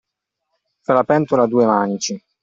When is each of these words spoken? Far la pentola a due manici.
Far 0.85 0.95
la 0.95 1.03
pentola 1.03 1.43
a 1.43 1.47
due 1.47 1.65
manici. 1.67 2.19